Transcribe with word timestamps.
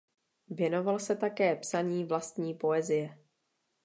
Věnoval 0.49 0.99
se 0.99 1.15
také 1.15 1.55
psaní 1.55 2.05
vlastní 2.05 2.53
poezie. 2.53 3.17